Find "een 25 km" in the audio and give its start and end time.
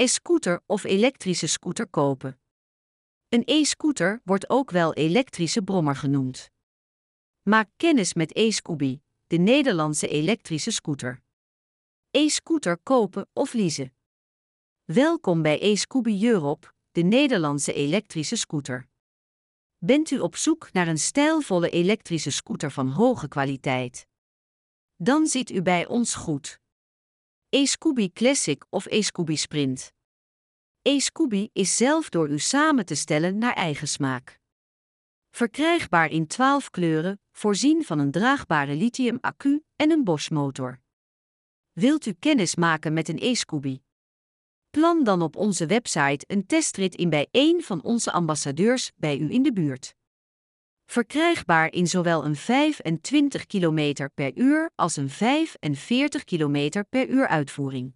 52.24-54.08